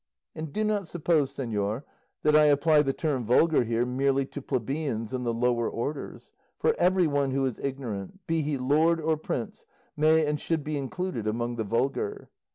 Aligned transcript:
And 0.33 0.51
do 0.51 0.63
not 0.63 0.87
suppose, 0.87 1.31
señor, 1.31 1.83
that 2.23 2.35
I 2.35 2.45
apply 2.45 2.81
the 2.81 2.91
term 2.91 3.23
vulgar 3.23 3.65
here 3.65 3.85
merely 3.85 4.25
to 4.25 4.41
plebeians 4.41 5.13
and 5.13 5.27
the 5.27 5.31
lower 5.31 5.69
orders; 5.69 6.31
for 6.57 6.73
everyone 6.79 7.29
who 7.29 7.45
is 7.45 7.59
ignorant, 7.59 8.25
be 8.25 8.41
he 8.41 8.57
lord 8.57 8.99
or 8.99 9.15
prince, 9.15 9.63
may 9.95 10.25
and 10.25 10.39
should 10.39 10.63
be 10.63 10.75
included 10.75 11.27
among 11.27 11.55
the 11.57 11.63
vulgar. 11.65 12.29